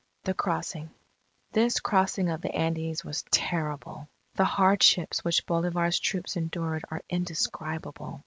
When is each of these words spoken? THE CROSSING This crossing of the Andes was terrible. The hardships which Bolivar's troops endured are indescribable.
THE 0.23 0.33
CROSSING 0.33 0.89
This 1.51 1.79
crossing 1.79 2.29
of 2.29 2.41
the 2.41 2.51
Andes 2.55 3.05
was 3.05 3.21
terrible. 3.29 4.09
The 4.33 4.45
hardships 4.45 5.23
which 5.23 5.45
Bolivar's 5.45 5.99
troops 5.99 6.35
endured 6.35 6.83
are 6.89 7.03
indescribable. 7.07 8.19